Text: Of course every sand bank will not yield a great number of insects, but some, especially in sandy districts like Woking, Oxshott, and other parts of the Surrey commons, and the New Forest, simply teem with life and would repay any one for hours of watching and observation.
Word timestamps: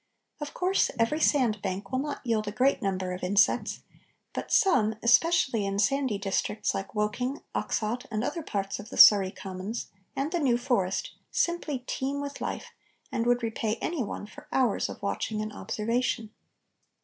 Of 0.39 0.55
course 0.55 0.89
every 0.97 1.19
sand 1.19 1.61
bank 1.61 1.91
will 1.91 1.99
not 1.99 2.25
yield 2.25 2.47
a 2.47 2.51
great 2.51 2.81
number 2.81 3.13
of 3.13 3.21
insects, 3.23 3.81
but 4.33 4.51
some, 4.51 4.95
especially 5.03 5.63
in 5.63 5.77
sandy 5.77 6.17
districts 6.17 6.73
like 6.73 6.95
Woking, 6.95 7.43
Oxshott, 7.53 8.07
and 8.09 8.23
other 8.23 8.41
parts 8.41 8.79
of 8.79 8.89
the 8.89 8.97
Surrey 8.97 9.29
commons, 9.29 9.91
and 10.15 10.31
the 10.31 10.39
New 10.39 10.57
Forest, 10.57 11.11
simply 11.29 11.83
teem 11.85 12.19
with 12.19 12.41
life 12.41 12.71
and 13.11 13.27
would 13.27 13.43
repay 13.43 13.75
any 13.79 14.01
one 14.03 14.25
for 14.25 14.47
hours 14.51 14.89
of 14.89 14.99
watching 15.03 15.39
and 15.39 15.53
observation. 15.53 16.31